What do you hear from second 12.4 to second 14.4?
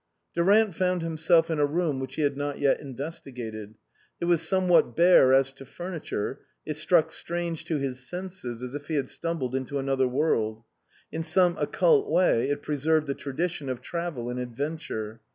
it preserved a tradition of travel and